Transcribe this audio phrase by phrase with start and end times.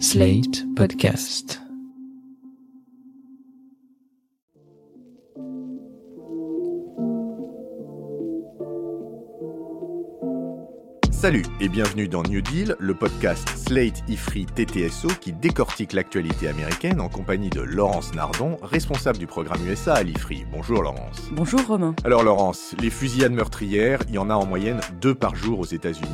[0.00, 1.60] Slate Podcast.
[11.10, 17.00] Salut et bienvenue dans New Deal, le podcast Slate Ifri TTSO qui décortique l'actualité américaine
[17.00, 20.44] en compagnie de Laurence Nardon, responsable du programme USA à l'Ifri.
[20.52, 21.30] Bonjour Laurence.
[21.32, 21.94] Bonjour Romain.
[22.04, 25.66] Alors Laurence, les fusillades meurtrières, il y en a en moyenne deux par jour aux
[25.66, 26.08] États-Unis.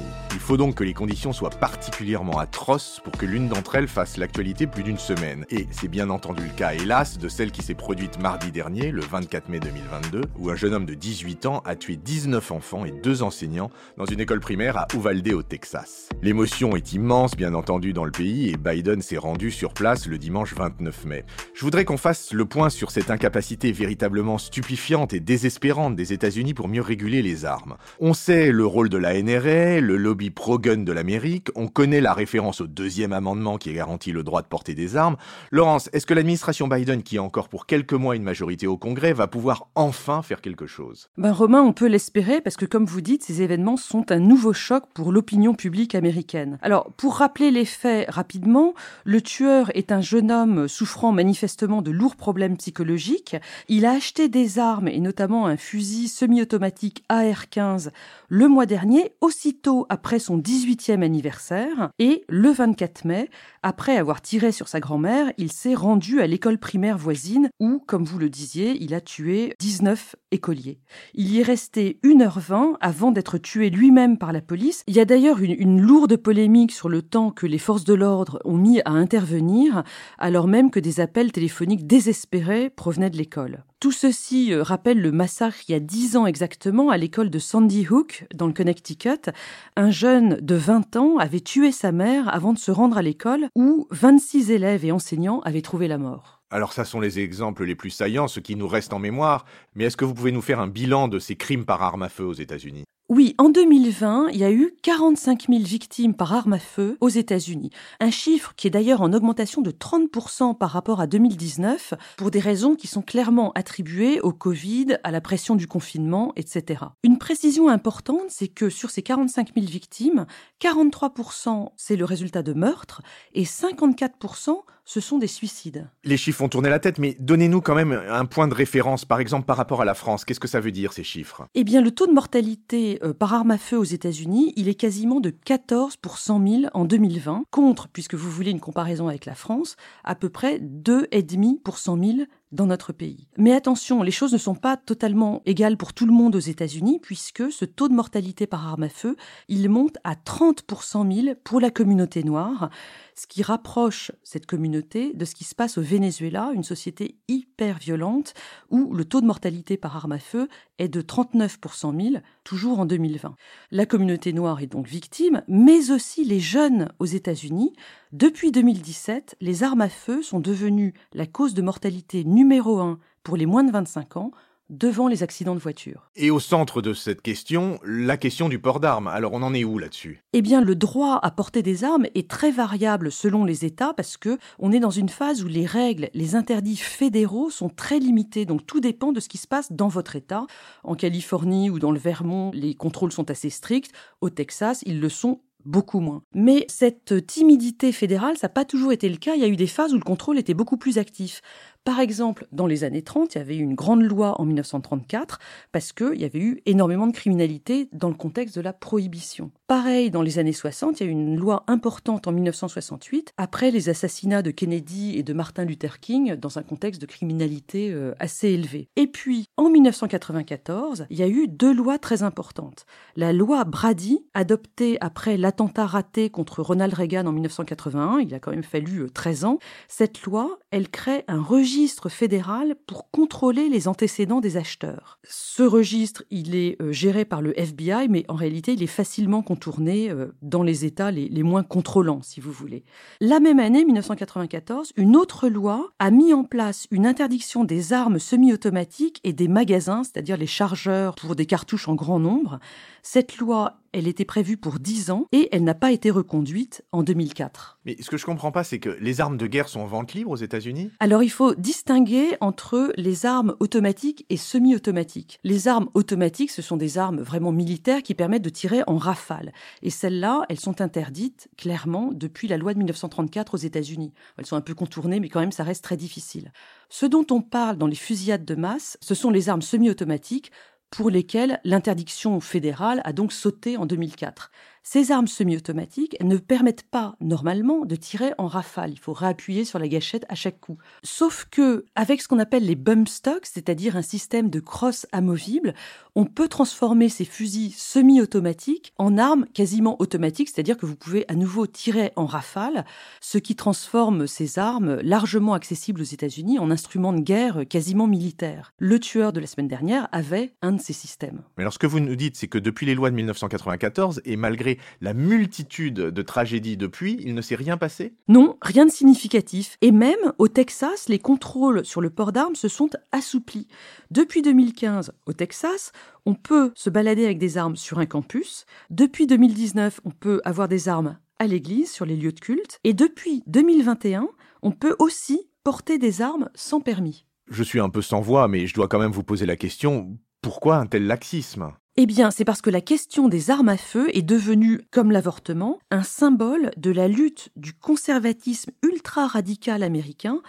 [0.50, 4.66] Faut donc que les conditions soient particulièrement atroces pour que l'une d'entre elles fasse l'actualité
[4.66, 5.46] plus d'une semaine.
[5.48, 9.00] Et c'est bien entendu le cas, hélas, de celle qui s'est produite mardi dernier, le
[9.00, 12.90] 24 mai 2022, où un jeune homme de 18 ans a tué 19 enfants et
[12.90, 16.08] deux enseignants dans une école primaire à Uvalde au Texas.
[16.20, 20.18] L'émotion est immense, bien entendu, dans le pays et Biden s'est rendu sur place le
[20.18, 21.24] dimanche 29 mai.
[21.54, 26.54] Je voudrais qu'on fasse le point sur cette incapacité véritablement stupéfiante et désespérante des États-Unis
[26.54, 27.76] pour mieux réguler les armes.
[28.00, 32.14] On sait le rôle de la NRA, le lobby pro-gun de l'Amérique, on connaît la
[32.14, 35.18] référence au deuxième amendement qui garantit le droit de porter des armes.
[35.50, 39.12] Laurence, est-ce que l'administration Biden, qui a encore pour quelques mois une majorité au Congrès,
[39.12, 41.10] va pouvoir enfin faire quelque chose?
[41.18, 44.54] Ben Romain, on peut l'espérer parce que comme vous dites, ces événements sont un nouveau
[44.54, 46.58] choc pour l'opinion publique américaine.
[46.62, 48.72] Alors, pour rappeler les faits rapidement,
[49.04, 53.36] le tueur est un jeune homme souffrant manifestement de lourds problèmes psychologiques.
[53.68, 57.90] Il a acheté des armes et notamment un fusil semi-automatique AR-15
[58.30, 63.28] le mois dernier, aussitôt après son 18e anniversaire, et le 24 mai,
[63.62, 68.04] après avoir tiré sur sa grand-mère, il s'est rendu à l'école primaire voisine où, comme
[68.04, 70.78] vous le disiez, il a tué 19 écoliers.
[71.14, 74.82] Il y est resté 1h20 avant d'être tué lui-même par la police.
[74.86, 78.40] Il y a d'ailleurs une, lourde polémique sur le temps que les forces de l'ordre
[78.44, 79.82] ont mis à intervenir,
[80.18, 83.64] alors même que des appels téléphoniques désespérés provenaient de l'école.
[83.80, 87.86] Tout ceci rappelle le massacre il y a 10 ans exactement à l'école de Sandy
[87.88, 89.30] Hook, dans le Connecticut.
[89.74, 93.48] Un jeune de 20 ans avait tué sa mère avant de se rendre à l'école
[93.56, 96.42] où 26 élèves et enseignants avaient trouvé la mort.
[96.50, 99.84] Alors ça sont les exemples les plus saillants, ceux qui nous restent en mémoire, mais
[99.84, 102.24] est-ce que vous pouvez nous faire un bilan de ces crimes par arme à feu
[102.24, 102.84] aux États-Unis?
[103.10, 107.08] Oui, en 2020, il y a eu 45 000 victimes par arme à feu aux
[107.08, 107.70] États-Unis.
[107.98, 112.38] Un chiffre qui est d'ailleurs en augmentation de 30% par rapport à 2019, pour des
[112.38, 116.84] raisons qui sont clairement attribuées au Covid, à la pression du confinement, etc.
[117.02, 120.24] Une précision importante, c'est que sur ces 45 000 victimes,
[120.62, 123.02] 43% c'est le résultat de meurtres
[123.34, 124.60] et 54%
[124.90, 125.88] ce sont des suicides.
[126.02, 129.20] Les chiffres ont tourné la tête, mais donnez-nous quand même un point de référence, par
[129.20, 130.24] exemple par rapport à la France.
[130.24, 131.46] Qu'est-ce que ça veut dire ces chiffres?
[131.54, 134.74] Eh bien, le taux de mortalité euh, par arme à feu aux États-Unis, il est
[134.74, 139.26] quasiment de 14 pour 100 000 en 2020, contre, puisque vous voulez une comparaison avec
[139.26, 142.18] la France, à peu près 2,5 pour 100 000
[142.52, 143.28] dans notre pays.
[143.36, 146.98] Mais attention, les choses ne sont pas totalement égales pour tout le monde aux États-Unis,
[147.00, 149.16] puisque ce taux de mortalité par arme à feu,
[149.48, 152.70] il monte à 30 pour 100 000 pour la communauté noire,
[153.14, 157.78] ce qui rapproche cette communauté de ce qui se passe au Venezuela, une société hyper
[157.78, 158.34] violente,
[158.70, 162.14] où le taux de mortalité par arme à feu est de 39 pour 100 000,
[162.44, 163.34] toujours en 2020.
[163.70, 167.74] La communauté noire est donc victime, mais aussi les jeunes aux États-Unis.
[168.12, 173.36] Depuis 2017, les armes à feu sont devenues la cause de mortalité numéro un pour
[173.36, 174.32] les moins de 25 ans,
[174.68, 176.10] devant les accidents de voiture.
[176.16, 179.06] Et au centre de cette question, la question du port d'armes.
[179.06, 180.24] Alors on en est où là-dessus?
[180.32, 184.16] Eh bien, le droit à porter des armes est très variable selon les États parce
[184.16, 188.44] que on est dans une phase où les règles, les interdits fédéraux sont très limités.
[188.44, 190.46] Donc tout dépend de ce qui se passe dans votre État.
[190.82, 193.92] En Californie ou dans le Vermont, les contrôles sont assez stricts.
[194.20, 196.22] Au Texas, ils le sont beaucoup moins.
[196.34, 199.34] Mais cette timidité fédérale, ça n'a pas toujours été le cas.
[199.34, 201.42] Il y a eu des phases où le contrôle était beaucoup plus actif.
[201.84, 205.38] Par exemple, dans les années 30, il y avait eu une grande loi en 1934
[205.72, 209.50] parce qu'il y avait eu énormément de criminalité dans le contexte de la prohibition.
[209.70, 213.70] Pareil, dans les années 60, il y a eu une loi importante en 1968 après
[213.70, 218.48] les assassinats de Kennedy et de Martin Luther King dans un contexte de criminalité assez
[218.48, 218.88] élevé.
[218.96, 222.84] Et puis, en 1994, il y a eu deux lois très importantes.
[223.14, 228.50] La loi Brady, adoptée après l'attentat raté contre Ronald Reagan en 1981, il a quand
[228.50, 234.40] même fallu 13 ans, cette loi, elle crée un registre fédéral pour contrôler les antécédents
[234.40, 235.20] des acheteurs.
[235.22, 240.10] Ce registre, il est géré par le FBI, mais en réalité, il est facilement contourné
[240.40, 242.82] dans les États les, les moins contrôlants, si vous voulez.
[243.20, 248.18] La même année, 1994, une autre loi a mis en place une interdiction des armes
[248.18, 252.58] semi-automatiques et des magasins, c'est-à-dire les chargeurs pour des cartouches en grand nombre.
[253.02, 257.02] Cette loi elle était prévue pour 10 ans et elle n'a pas été reconduite en
[257.02, 257.78] 2004.
[257.84, 260.14] Mais ce que je comprends pas, c'est que les armes de guerre sont en vente
[260.14, 260.90] libre aux États-Unis?
[261.00, 265.38] Alors il faut distinguer entre les armes automatiques et semi-automatiques.
[265.44, 269.52] Les armes automatiques, ce sont des armes vraiment militaires qui permettent de tirer en rafale.
[269.82, 274.12] Et celles-là, elles sont interdites clairement depuis la loi de 1934 aux États-Unis.
[274.36, 276.52] Elles sont un peu contournées, mais quand même, ça reste très difficile.
[276.88, 280.50] Ce dont on parle dans les fusillades de masse, ce sont les armes semi-automatiques
[280.90, 284.50] pour lesquelles l'interdiction fédérale a donc sauté en 2004.
[284.82, 288.92] Ces armes semi-automatiques ne permettent pas normalement de tirer en rafale.
[288.92, 290.78] Il faut réappuyer sur la gâchette à chaque coup.
[291.02, 295.74] Sauf que, avec ce qu'on appelle les bump stocks, c'est-à-dire un système de crosse amovible,
[296.16, 301.34] on peut transformer ces fusils semi-automatiques en armes quasiment automatiques, c'est-à-dire que vous pouvez à
[301.34, 302.86] nouveau tirer en rafale,
[303.20, 308.72] ce qui transforme ces armes largement accessibles aux États-Unis en instruments de guerre quasiment militaires.
[308.78, 311.42] Le tueur de la semaine dernière avait un de ces systèmes.
[311.58, 315.14] Mais alors vous nous dites, c'est que depuis les lois de 1994, et malgré la
[315.14, 319.76] multitude de tragédies depuis, il ne s'est rien passé Non, rien de significatif.
[319.80, 323.68] Et même au Texas, les contrôles sur le port d'armes se sont assouplis.
[324.10, 325.92] Depuis 2015, au Texas,
[326.26, 328.66] on peut se balader avec des armes sur un campus.
[328.90, 332.78] Depuis 2019, on peut avoir des armes à l'église, sur les lieux de culte.
[332.84, 334.28] Et depuis 2021,
[334.62, 337.26] on peut aussi porter des armes sans permis.
[337.48, 340.18] Je suis un peu sans voix, mais je dois quand même vous poser la question,
[340.42, 341.72] pourquoi un tel laxisme?
[341.96, 345.80] Eh bien, c'est parce que la question des armes à feu est devenue, comme l'avortement,
[345.90, 350.40] un symbole de la lutte du conservatisme ultra-radical américain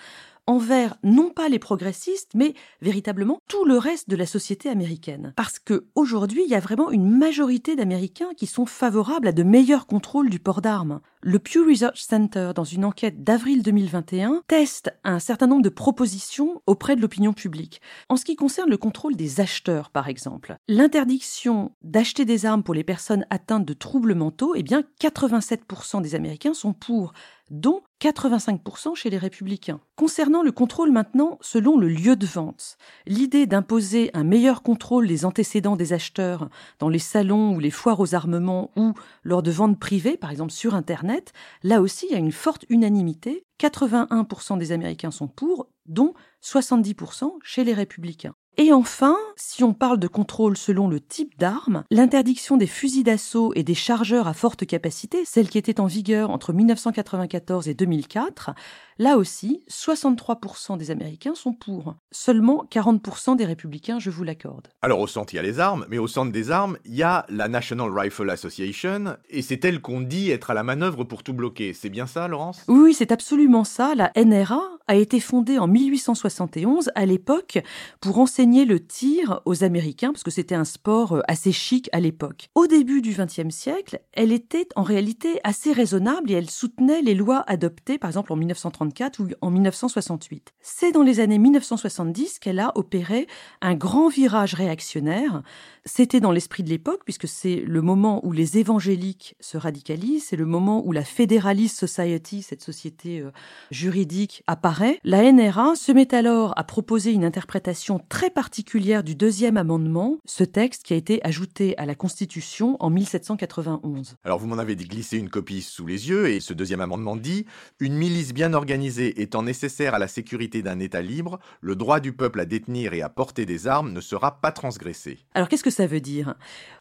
[0.51, 5.33] envers non pas les progressistes, mais véritablement tout le reste de la société américaine.
[5.37, 9.43] Parce que aujourd'hui, il y a vraiment une majorité d'Américains qui sont favorables à de
[9.43, 10.99] meilleurs contrôles du port d'armes.
[11.21, 16.61] Le Pew Research Center, dans une enquête d'avril 2021, teste un certain nombre de propositions
[16.67, 17.79] auprès de l'opinion publique.
[18.09, 22.73] En ce qui concerne le contrôle des acheteurs, par exemple, l'interdiction d'acheter des armes pour
[22.73, 27.13] les personnes atteintes de troubles mentaux, eh bien, 87% des Américains sont pour
[27.51, 29.79] dont 85% chez les républicains.
[29.95, 35.23] Concernant le contrôle maintenant selon le lieu de vente, l'idée d'imposer un meilleur contrôle des
[35.23, 36.49] antécédents des acheteurs
[36.79, 38.93] dans les salons ou les foires aux armements ou
[39.23, 41.31] lors de ventes privées, par exemple sur Internet,
[41.61, 43.45] là aussi il y a une forte unanimité.
[43.59, 48.33] 81% des Américains sont pour, dont 70% chez les républicains.
[48.57, 53.53] Et enfin, si on parle de contrôle selon le type d'arme, l'interdiction des fusils d'assaut
[53.55, 58.51] et des chargeurs à forte capacité, celle qui était en vigueur entre 1994 et 2004,
[58.99, 61.95] là aussi, 63% des Américains sont pour.
[62.11, 64.67] Seulement 40% des républicains, je vous l'accorde.
[64.81, 67.03] Alors au centre, il y a les armes, mais au centre des armes, il y
[67.03, 71.23] a la National Rifle Association, et c'est elle qu'on dit être à la manœuvre pour
[71.23, 71.73] tout bloquer.
[71.73, 72.65] C'est bien ça, Laurence?
[72.67, 73.95] Oui, c'est absolument ça.
[73.95, 77.59] La NRA a été fondée en 1871, à l'époque,
[78.01, 82.01] pour enseigner le tir aux Américains, parce que c'était un sport euh, assez chic à
[82.01, 82.49] l'époque.
[82.55, 87.15] Au début du XXe siècle, elle était en réalité assez raisonnable et elle soutenait les
[87.15, 90.51] lois adoptées, par exemple en 1934 ou en 1968.
[90.59, 93.27] C'est dans les années 1970 qu'elle a opéré
[93.61, 95.41] un grand virage réactionnaire.
[95.85, 100.35] C'était dans l'esprit de l'époque, puisque c'est le moment où les évangéliques se radicalisent, c'est
[100.35, 103.31] le moment où la Federalist Society, cette société euh,
[103.71, 104.80] juridique, apparaît.
[105.03, 110.43] La NRA se met alors à proposer une interprétation très particulière du deuxième amendement, ce
[110.43, 114.15] texte qui a été ajouté à la Constitution en 1791.
[114.23, 117.45] Alors vous m'en avez glissé une copie sous les yeux et ce deuxième amendement dit
[117.79, 122.13] Une milice bien organisée étant nécessaire à la sécurité d'un État libre, le droit du
[122.13, 125.19] peuple à détenir et à porter des armes ne sera pas transgressé.
[125.33, 126.35] Alors qu'est-ce que ça veut dire?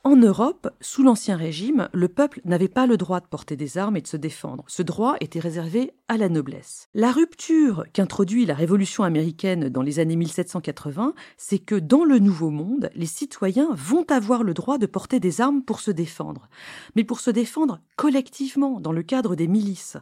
[0.04, 3.96] En Europe, sous l'Ancien Régime, le peuple n'avait pas le droit de porter des armes
[3.96, 4.64] et de se défendre.
[4.68, 6.88] Ce droit était réservé à la noblesse.
[6.94, 12.50] La rupture qu'introduit la Révolution américaine dans les années 1780, c'est que dans le Nouveau
[12.50, 16.48] Monde, les citoyens vont avoir le droit de porter des armes pour se défendre,
[16.96, 19.96] mais pour se défendre collectivement dans le cadre des milices.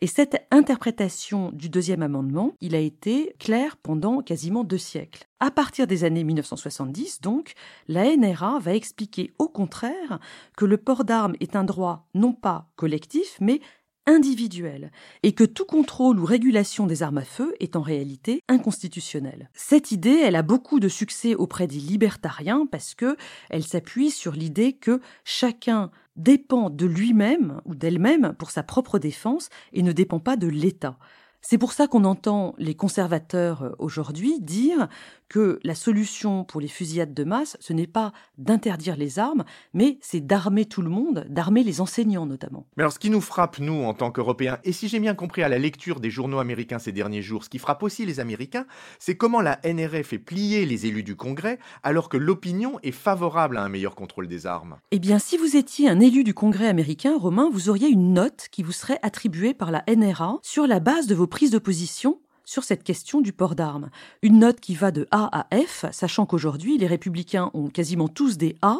[0.00, 5.26] Et cette interprétation du deuxième amendement, il a été clair pendant quasiment deux siècles.
[5.40, 7.54] À partir des années 1970, donc,
[7.86, 10.18] la NRA va expliquer au contraire
[10.56, 13.60] que le port d'armes est un droit non pas collectif, mais
[14.06, 14.90] individuel
[15.22, 19.50] et que tout contrôle ou régulation des armes à feu est en réalité inconstitutionnel.
[19.54, 23.16] Cette idée, elle a beaucoup de succès auprès des libertariens parce que
[23.50, 29.48] elle s'appuie sur l'idée que chacun dépend de lui-même ou d'elle-même pour sa propre défense
[29.72, 30.98] et ne dépend pas de l'État.
[31.46, 34.88] C'est pour ça qu'on entend les conservateurs euh, aujourd'hui dire
[35.28, 39.98] que la solution pour les fusillades de masse, ce n'est pas d'interdire les armes, mais
[40.00, 42.66] c'est d'armer tout le monde, d'armer les enseignants notamment.
[42.76, 45.42] Mais alors ce qui nous frappe, nous, en tant qu'Européens, et si j'ai bien compris
[45.42, 48.66] à la lecture des journaux américains ces derniers jours, ce qui frappe aussi les Américains,
[48.98, 53.56] c'est comment la NRA fait plier les élus du Congrès alors que l'opinion est favorable
[53.56, 54.76] à un meilleur contrôle des armes.
[54.90, 58.48] Eh bien, si vous étiez un élu du Congrès américain, Romain, vous auriez une note
[58.50, 62.20] qui vous serait attribuée par la NRA sur la base de vos prises de position
[62.44, 63.90] sur cette question du port d'armes.
[64.22, 68.36] Une note qui va de A à F, sachant qu'aujourd'hui, les républicains ont quasiment tous
[68.36, 68.78] des A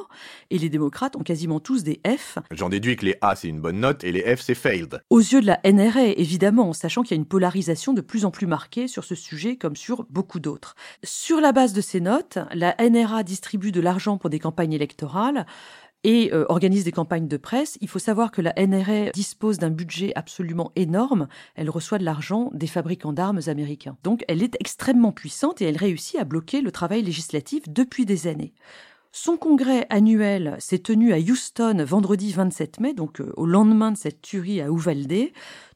[0.51, 2.39] et les démocrates ont quasiment tous des F.
[2.51, 5.01] J'en déduis que les A, c'est une bonne note et les F, c'est failed.
[5.11, 8.31] Aux yeux de la NRA, évidemment, sachant qu'il y a une polarisation de plus en
[8.31, 10.75] plus marquée sur ce sujet comme sur beaucoup d'autres.
[11.03, 15.47] Sur la base de ces notes, la NRA distribue de l'argent pour des campagnes électorales
[16.05, 17.79] et euh, organise des campagnes de presse.
[17.81, 21.27] Il faut savoir que la NRA dispose d'un budget absolument énorme.
[21.57, 23.97] Elle reçoit de l'argent des fabricants d'armes américains.
[24.05, 28.27] Donc elle est extrêmement puissante et elle réussit à bloquer le travail législatif depuis des
[28.27, 28.53] années.
[29.17, 33.97] Son congrès annuel s'est tenu à Houston vendredi 27 mai, donc euh, au lendemain de
[33.97, 35.31] cette tuerie à Uvalde.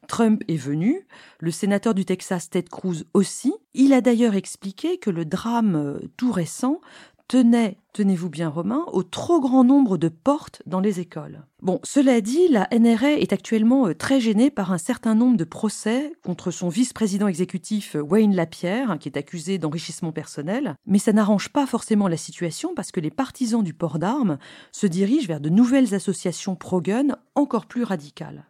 [0.09, 1.07] Trump est venu,
[1.39, 3.53] le sénateur du Texas Ted Cruz aussi.
[3.73, 6.81] Il a d'ailleurs expliqué que le drame euh, tout récent
[7.29, 11.45] tenait, tenez-vous bien Romain, au trop grand nombre de portes dans les écoles.
[11.61, 15.43] Bon, cela dit, la NRA est actuellement euh, très gênée par un certain nombre de
[15.43, 21.13] procès contre son vice-président exécutif euh, Wayne Lapierre, qui est accusé d'enrichissement personnel, mais ça
[21.13, 24.39] n'arrange pas forcément la situation parce que les partisans du port d'armes
[24.71, 28.45] se dirigent vers de nouvelles associations pro-gun encore plus radicales.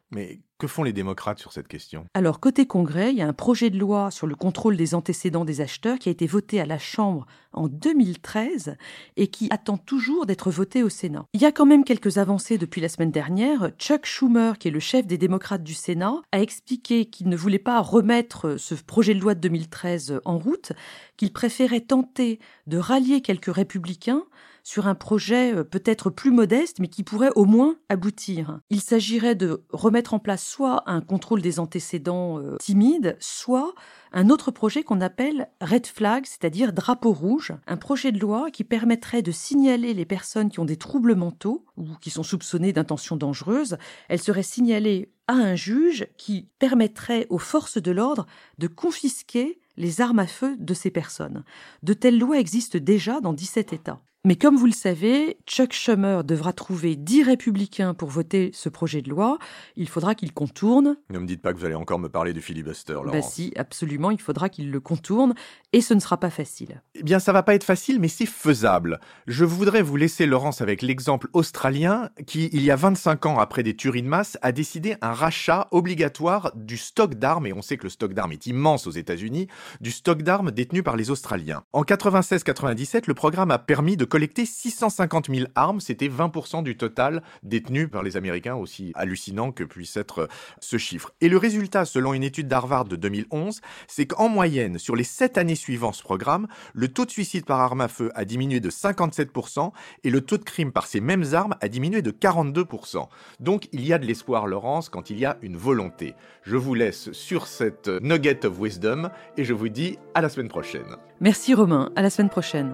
[0.59, 2.05] Que font les démocrates sur cette question?
[2.13, 5.45] Alors, côté Congrès, il y a un projet de loi sur le contrôle des antécédents
[5.45, 8.75] des acheteurs qui a été voté à la Chambre en 2013
[9.17, 11.25] et qui attend toujours d'être voté au Sénat.
[11.33, 13.71] Il y a quand même quelques avancées depuis la semaine dernière.
[13.79, 17.57] Chuck Schumer, qui est le chef des démocrates du Sénat, a expliqué qu'il ne voulait
[17.57, 20.73] pas remettre ce projet de loi de 2013 en route,
[21.17, 24.23] qu'il préférait tenter de rallier quelques républicains
[24.63, 28.59] sur un projet euh, peut-être plus modeste, mais qui pourrait au moins aboutir.
[28.69, 33.73] Il s'agirait de remettre en place soit un contrôle des antécédents euh, timides, soit
[34.11, 38.63] un autre projet qu'on appelle Red Flag, c'est-à-dire drapeau rouge, un projet de loi qui
[38.63, 43.17] permettrait de signaler les personnes qui ont des troubles mentaux ou qui sont soupçonnées d'intentions
[43.17, 43.77] dangereuses.
[44.07, 48.25] Elles seraient signalées à un juge qui permettrait aux forces de l'ordre
[48.57, 51.43] de confisquer les armes à feu de ces personnes.
[51.83, 54.01] De telles lois existent déjà dans 17 États.
[54.25, 59.01] Mais comme vous le savez, Chuck Schumer devra trouver 10 républicains pour voter ce projet
[59.01, 59.37] de loi.
[59.77, 60.97] Il faudra qu'il contourne.
[61.09, 63.11] Ne me dites pas que vous allez encore me parler du filibuster, Laurent.
[63.13, 65.35] Bah si, absolument, il faudra qu'il le contourne
[65.71, 66.83] et ce ne sera pas facile.
[66.95, 68.99] Eh bien, ça va pas être facile, mais c'est faisable.
[69.25, 73.63] Je voudrais vous laisser, Laurence, avec l'exemple australien qui, il y a 25 ans après
[73.63, 77.77] des tueries de masse, a décidé un rachat obligatoire du stock d'armes, et on sait
[77.77, 79.47] que le stock d'armes est immense aux États-Unis,
[79.79, 81.63] du stock d'armes détenu par les Australiens.
[81.71, 87.23] En 96-97, le programme a permis de collecté 650 000 armes, c'était 20% du total
[87.43, 90.27] détenu par les Américains, aussi hallucinant que puisse être
[90.59, 91.11] ce chiffre.
[91.21, 95.37] Et le résultat, selon une étude d'Harvard de 2011, c'est qu'en moyenne, sur les 7
[95.37, 98.69] années suivant ce programme, le taux de suicide par arme à feu a diminué de
[98.69, 99.71] 57%
[100.03, 103.07] et le taux de crime par ces mêmes armes a diminué de 42%.
[103.39, 106.15] Donc il y a de l'espoir, Laurence, quand il y a une volonté.
[106.43, 110.49] Je vous laisse sur cette nugget of wisdom et je vous dis à la semaine
[110.49, 110.95] prochaine.
[111.21, 112.73] Merci Romain, à la semaine prochaine.